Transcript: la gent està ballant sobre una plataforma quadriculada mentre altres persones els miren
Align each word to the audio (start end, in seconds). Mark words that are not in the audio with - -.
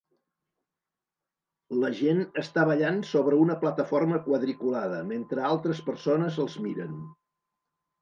la 1.83 1.91
gent 1.99 2.23
està 2.43 2.65
ballant 2.71 2.99
sobre 3.11 3.41
una 3.43 3.59
plataforma 3.67 4.21
quadriculada 4.31 5.05
mentre 5.15 5.49
altres 5.55 5.87
persones 5.93 6.45
els 6.49 6.61
miren 6.69 7.03